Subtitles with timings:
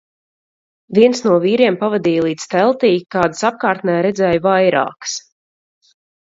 [0.97, 5.17] Viens no vīriem pavadīja līdz teltij, kādas apkārtnē redzēju vairākas.